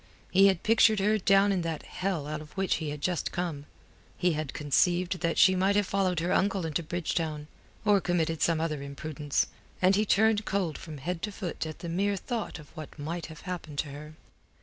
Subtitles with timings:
[0.31, 3.67] He had pictured her down in that hell out of which he had just come.
[4.17, 7.47] He had conceived that she might have followed her uncle into Bridgetown,
[7.85, 9.45] or committed some other imprudence,
[9.79, 13.27] and he turned cold from head to foot at the mere thought of what might
[13.27, 14.15] have happened to her.